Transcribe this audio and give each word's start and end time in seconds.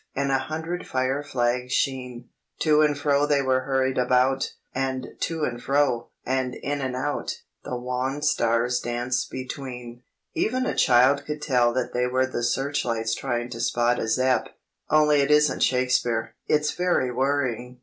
And 0.15 0.31
a 0.31 0.39
hundred 0.39 0.87
fire 0.87 1.21
flags' 1.21 1.73
sheen, 1.73 2.27
To 2.61 2.81
and 2.81 2.97
fro 2.97 3.27
they 3.27 3.43
were 3.43 3.65
hurried 3.65 3.99
about! 3.99 4.55
And 4.73 5.09
to 5.19 5.43
and 5.43 5.61
fro, 5.61 6.09
and 6.25 6.55
in 6.55 6.81
and 6.81 6.95
out, 6.95 7.41
The 7.63 7.75
wan 7.77 8.23
stars 8.23 8.79
danced 8.79 9.29
between.' 9.29 10.01
"Even 10.33 10.65
a 10.65 10.73
child 10.73 11.25
could 11.27 11.39
tell 11.43 11.77
you 11.77 11.85
they 11.93 12.07
were 12.07 12.25
the 12.25 12.41
searchlights 12.43 13.13
trying 13.13 13.51
to 13.51 13.59
spot 13.59 13.99
a 13.99 14.07
Zepp.—only 14.07 15.21
it 15.21 15.29
isn't 15.29 15.61
Shakespeare! 15.61 16.33
It's 16.47 16.71
very 16.71 17.11
worrying. 17.11 17.79